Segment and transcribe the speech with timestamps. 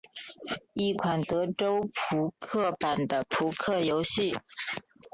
[0.73, 4.33] 一款德州扑克版的扑克游戏。